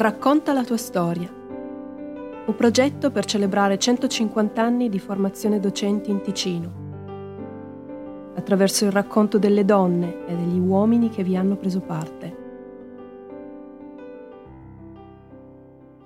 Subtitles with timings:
[0.00, 1.30] Racconta la tua storia.
[1.30, 9.66] Un progetto per celebrare 150 anni di formazione docenti in Ticino, attraverso il racconto delle
[9.66, 12.34] donne e degli uomini che vi hanno preso parte.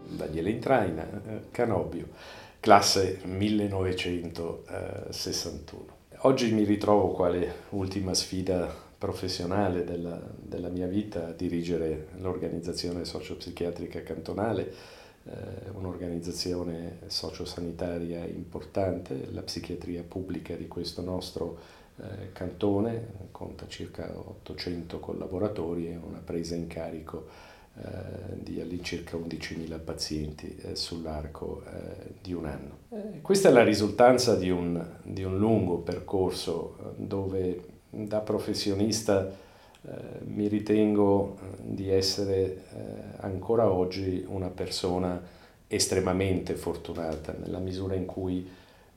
[0.08, 2.08] Daniele Intraina, eh, Canobio,
[2.58, 5.84] classe 1961.
[6.22, 14.02] Oggi mi ritrovo quale ultima sfida professionale della, della mia vita a dirigere l'organizzazione sociopsichiatrica
[14.02, 14.72] cantonale,
[15.24, 21.58] eh, un'organizzazione sociosanitaria importante, la psichiatria pubblica di questo nostro
[21.96, 27.26] eh, cantone, conta circa 800 collaboratori e una presa in carico
[27.76, 32.78] eh, di all'incirca 11.000 pazienti eh, sull'arco eh, di un anno.
[32.90, 39.30] Eh, questa è la risultanza di un, di un lungo percorso dove da professionista
[39.86, 39.90] eh,
[40.24, 42.56] mi ritengo eh, di essere eh,
[43.18, 45.20] ancora oggi una persona
[45.68, 48.48] estremamente fortunata nella misura in cui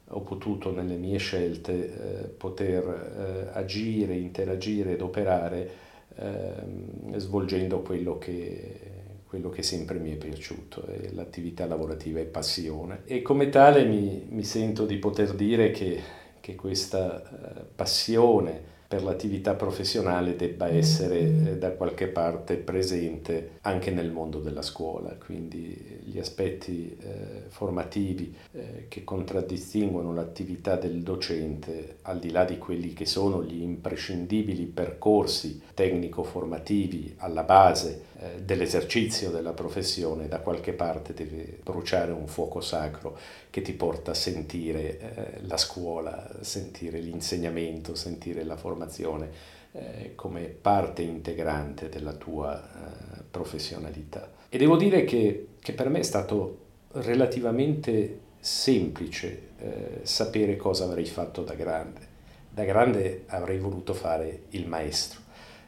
[0.10, 5.70] ho potuto nelle mie scelte eh, poter eh, agire, interagire ed operare
[6.16, 8.80] ehm, svolgendo quello che,
[9.28, 13.02] quello che sempre mi è piaciuto, l'attività lavorativa e passione.
[13.04, 16.00] E come tale mi, mi sento di poter dire che,
[16.40, 23.92] che questa eh, passione per l'attività professionale debba essere eh, da qualche parte presente anche
[23.92, 31.98] nel mondo della scuola, quindi gli aspetti eh, formativi eh, che contraddistinguono l'attività del docente,
[32.04, 39.32] al di là di quelli che sono gli imprescindibili percorsi tecnico-formativi alla base eh, dell'esercizio
[39.32, 43.18] della professione, da qualche parte deve bruciare un fuoco sacro
[43.50, 49.30] che ti porta a sentire eh, la scuola, sentire l'insegnamento, sentire la formazione formazione
[49.72, 54.32] eh, come parte integrante della tua eh, professionalità.
[54.50, 61.06] E devo dire che, che, per me è stato relativamente semplice eh, sapere cosa avrei
[61.06, 62.16] fatto da grande.
[62.50, 65.22] Da grande avrei voluto fare il maestro.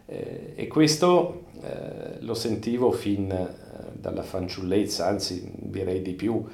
[0.06, 3.48] Eh, e questo eh, lo sentivo fin eh,
[3.94, 6.46] dalla fanciullezza, anzi direi di più,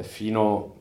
[0.00, 0.80] fino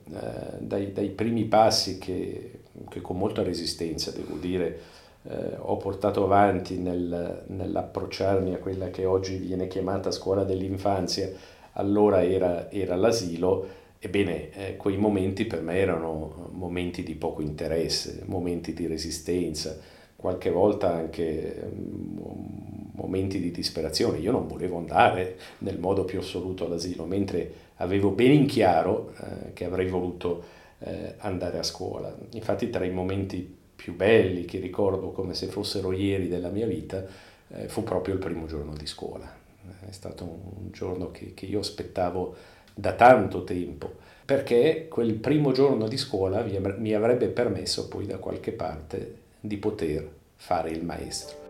[0.58, 4.80] dai, dai, primi passi che, che con molta resistenza, devo dire,
[5.24, 11.30] eh, ho portato avanti nel, nell'approcciarmi a quella che oggi viene chiamata scuola dell'infanzia,
[11.74, 18.24] allora era, era l'asilo, ebbene eh, quei momenti per me erano momenti di poco interesse,
[18.26, 19.78] momenti di resistenza,
[20.16, 24.20] qualche volta anche um, momenti di disperazione.
[24.20, 29.54] Io non volevo andare nel modo più assoluto all'asilo, mentre avevo ben in chiaro eh,
[29.54, 30.44] che avrei voluto
[30.80, 32.16] eh, andare a scuola.
[32.34, 37.04] Infatti tra i momenti più belli che ricordo come se fossero ieri della mia vita
[37.50, 39.40] eh, fu proprio il primo giorno di scuola.
[39.88, 42.36] È stato un giorno che, che io aspettavo
[42.74, 46.46] da tanto tempo perché quel primo giorno di scuola
[46.78, 51.41] mi avrebbe permesso poi da qualche parte di poter fare il maestro.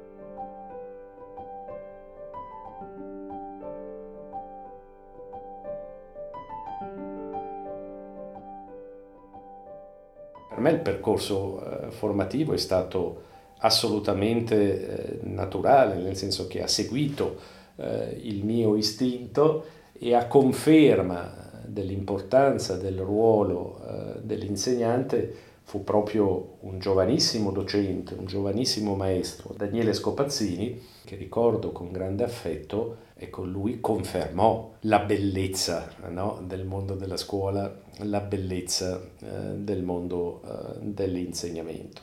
[10.51, 13.29] Per me il percorso eh, formativo è stato
[13.59, 17.37] assolutamente eh, naturale, nel senso che ha seguito
[17.77, 19.63] eh, il mio istinto
[19.97, 29.53] e a conferma dell'importanza del ruolo dell'insegnante fu proprio un giovanissimo docente, un giovanissimo maestro,
[29.55, 36.65] Daniele Scopazzini, che ricordo con grande affetto e con lui confermò la bellezza no, del
[36.65, 42.01] mondo della scuola, la bellezza eh, del mondo eh, dell'insegnamento.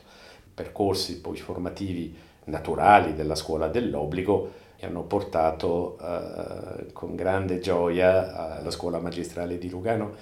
[0.51, 2.15] Percorsi poi formativi
[2.45, 9.69] naturali della scuola dell'obbligo mi hanno portato eh, con grande gioia alla scuola magistrale di
[9.69, 10.15] Lugano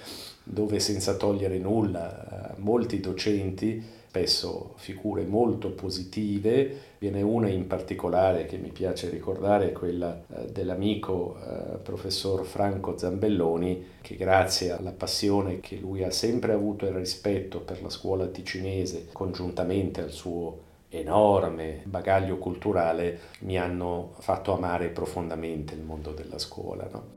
[0.50, 8.56] dove senza togliere nulla molti docenti, spesso figure molto positive, viene una in particolare che
[8.56, 15.76] mi piace ricordare, quella eh, dell'amico eh, professor Franco Zambelloni, che grazie alla passione che
[15.76, 22.38] lui ha sempre avuto e rispetto per la scuola ticinese, congiuntamente al suo enorme bagaglio
[22.38, 26.88] culturale, mi hanno fatto amare profondamente il mondo della scuola.
[26.90, 27.16] No?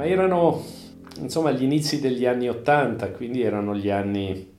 [0.00, 0.62] ma erano
[1.18, 4.49] insomma gli inizi degli anni Ottanta, quindi erano gli anni,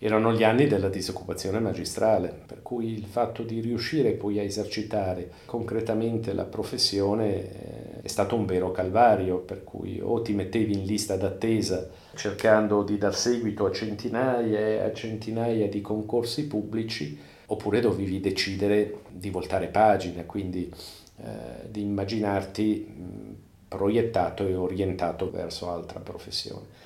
[0.00, 5.30] erano gli anni della disoccupazione magistrale, per cui il fatto di riuscire poi a esercitare
[5.44, 10.84] concretamente la professione eh, è stato un vero calvario, per cui o ti mettevi in
[10.84, 17.80] lista d'attesa cercando di dar seguito a centinaia e a centinaia di concorsi pubblici, oppure
[17.80, 20.72] dovevi decidere di voltare pagina, quindi
[21.16, 23.36] eh, di immaginarti
[23.66, 26.76] proiettato e orientato verso altra professione.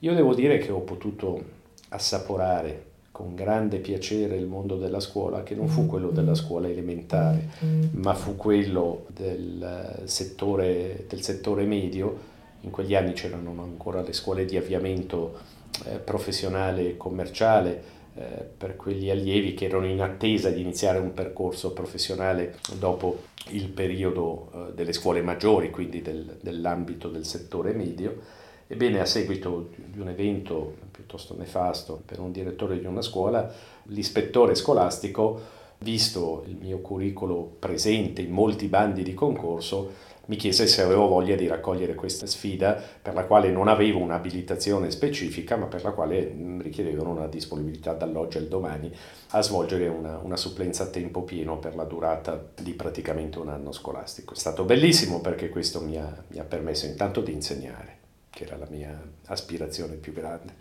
[0.00, 1.58] Io devo dire che ho potuto
[1.90, 7.50] assaporare con grande piacere il mondo della scuola, che non fu quello della scuola elementare,
[7.92, 12.28] ma fu quello del settore, del settore medio.
[12.62, 15.38] In quegli anni c'erano ancora le scuole di avviamento
[15.84, 17.82] eh, professionale e commerciale,
[18.14, 18.22] eh,
[18.56, 24.50] per quegli allievi che erano in attesa di iniziare un percorso professionale dopo il periodo
[24.52, 28.38] eh, delle scuole maggiori, quindi del, dell'ambito del settore medio.
[28.66, 33.52] Ebbene, a seguito di un evento piuttosto nefasto per un direttore di una scuola,
[33.84, 40.82] l'ispettore scolastico, visto il mio curriculum presente in molti bandi di concorso, mi chiese se
[40.82, 45.82] avevo voglia di raccogliere questa sfida per la quale non avevo un'abilitazione specifica, ma per
[45.82, 48.94] la quale mm, richiedevano una disponibilità dall'oggi al domani
[49.30, 53.72] a svolgere una, una supplenza a tempo pieno per la durata di praticamente un anno
[53.72, 54.34] scolastico.
[54.34, 57.98] È stato bellissimo perché questo mi ha, mi ha permesso intanto di insegnare,
[58.30, 58.96] che era la mia
[59.26, 60.54] aspirazione più grande,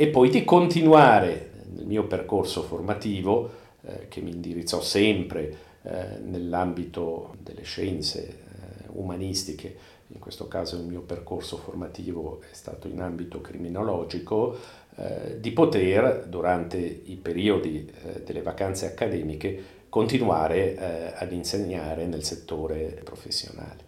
[0.00, 3.50] e poi di continuare nel mio percorso formativo
[3.84, 8.46] eh, che mi indirizzò sempre eh, nell'ambito delle scienze
[8.92, 9.76] umanistiche,
[10.08, 14.56] in questo caso il mio percorso formativo è stato in ambito criminologico,
[14.96, 22.22] eh, di poter durante i periodi eh, delle vacanze accademiche continuare eh, ad insegnare nel
[22.22, 23.87] settore professionale.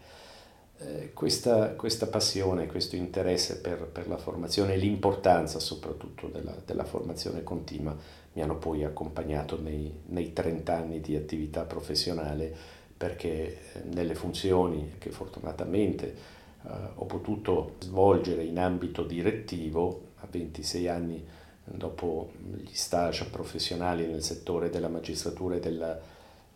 [0.82, 6.84] Eh, questa, questa, passione, questo interesse per, per, la formazione e l'importanza soprattutto della, della,
[6.84, 7.94] formazione continua
[8.32, 12.50] mi hanno poi accompagnato nei, nei 30 anni di attività professionale
[12.96, 16.14] perché eh, nelle funzioni che fortunatamente
[16.62, 21.22] eh, ho potuto svolgere in ambito direttivo a 26 anni
[21.62, 26.00] dopo gli stage professionali nel settore della magistratura e, della,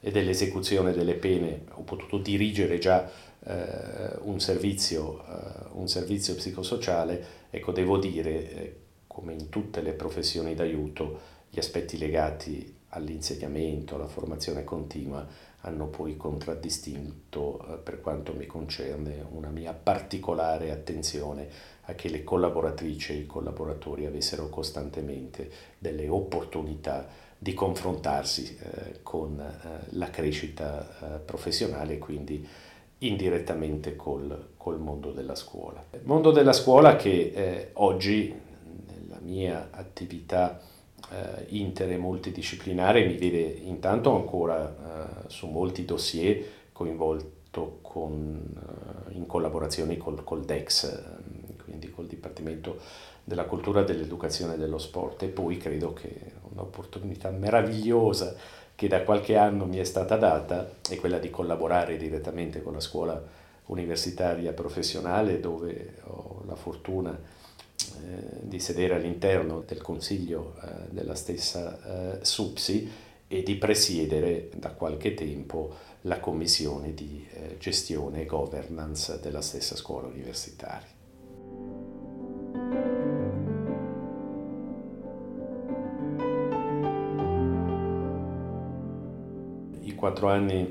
[0.06, 3.10] e dell'esecuzione delle pene, ho potuto dirigere già
[3.42, 9.92] eh, un, servizio, eh, un, servizio, psicosociale, ecco devo dire, eh, come in tutte le
[9.92, 15.26] professioni d'aiuto, gli aspetti legati all'insegnamento, alla formazione continua
[15.62, 21.48] hanno poi contraddistinto, eh, per quanto mi concerne, una mia particolare attenzione
[21.86, 29.38] a che le collaboratrici e i collaboratori avessero costantemente delle opportunità di confrontarsi eh, con
[29.38, 32.46] eh, la crescita eh, professionale e quindi
[32.98, 35.84] indirettamente col, col, mondo della scuola.
[35.92, 38.34] Il mondo della scuola che eh, oggi
[38.86, 40.60] nella mia attività
[41.10, 46.42] eh, inter e multidisciplinare mi vede intanto ancora eh, su molti dossier
[46.72, 48.42] coinvolto con,
[49.10, 52.78] in collaborazioni col, col DEX, eh, quindi col Dipartimento
[53.22, 58.34] della Cultura, dell'Educazione e dello Sport e poi credo che un'opportunità meravigliosa
[58.74, 62.80] che da qualche anno mi è stata data è quella di collaborare direttamente con la
[62.80, 63.22] scuola
[63.66, 72.18] universitaria professionale dove ho la fortuna eh, di sedere all'interno del consiglio eh, della stessa
[72.18, 72.90] eh, SUPSI
[73.26, 77.26] e di presiedere da qualche tempo la commissione di
[77.58, 80.93] gestione e governance della stessa scuola universitaria.
[90.04, 90.70] Quattro anni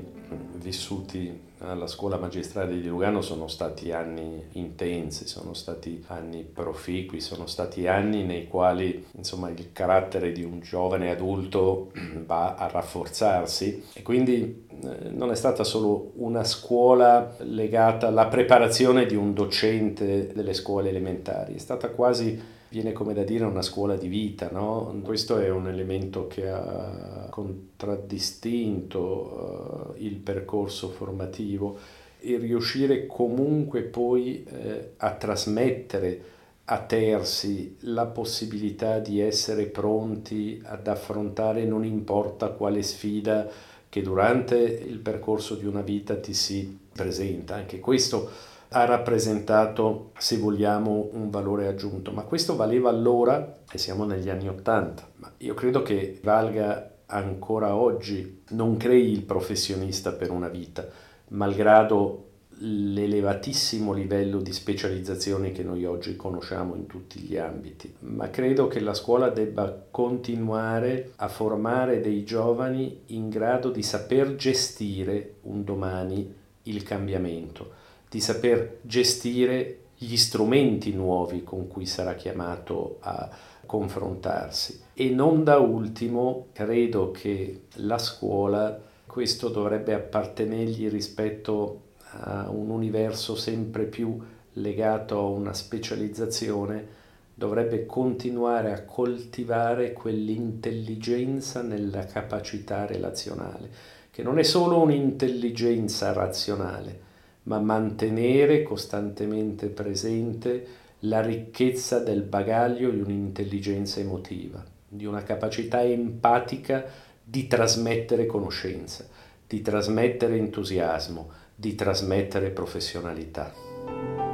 [0.58, 7.48] vissuti alla scuola magistrale di Lugano sono stati anni intensi, sono stati anni proficui, sono
[7.48, 11.90] stati anni nei quali insomma, il carattere di un giovane adulto
[12.24, 13.86] va a rafforzarsi.
[13.94, 20.32] E quindi eh, non è stata solo una scuola legata alla preparazione di un docente
[20.32, 22.40] delle scuole elementari, è stata quasi
[22.74, 25.00] viene come da dire una scuola di vita, no?
[25.04, 31.78] Questo è un elemento che ha contraddistinto uh, il percorso formativo
[32.18, 36.32] e riuscire comunque poi eh, a trasmettere
[36.64, 43.48] a terzi la possibilità di essere pronti ad affrontare non importa quale sfida
[43.88, 47.54] che durante il percorso di una vita ti si presenta.
[47.54, 48.28] Anche questo
[48.68, 54.48] ha rappresentato, se vogliamo, un valore aggiunto, ma questo valeva allora, e siamo negli anni
[54.48, 60.86] Ottanta, ma io credo che valga ancora oggi, non crei il professionista per una vita,
[61.28, 62.24] malgrado
[62.58, 68.80] l'elevatissimo livello di specializzazione che noi oggi conosciamo in tutti gli ambiti, ma credo che
[68.80, 76.42] la scuola debba continuare a formare dei giovani in grado di saper gestire un domani
[76.62, 77.82] il cambiamento
[78.14, 83.28] di saper gestire gli strumenti nuovi con cui sarà chiamato a
[83.66, 84.82] confrontarsi.
[84.94, 91.80] E non da ultimo, credo che la scuola, questo dovrebbe appartenergli rispetto
[92.20, 94.16] a un universo sempre più
[94.52, 96.86] legato a una specializzazione,
[97.34, 103.68] dovrebbe continuare a coltivare quell'intelligenza nella capacità relazionale,
[104.12, 107.03] che non è solo un'intelligenza razionale,
[107.44, 110.66] ma mantenere costantemente presente
[111.00, 116.84] la ricchezza del bagaglio di un'intelligenza emotiva, di una capacità empatica
[117.22, 119.06] di trasmettere conoscenza,
[119.46, 124.33] di trasmettere entusiasmo, di trasmettere professionalità.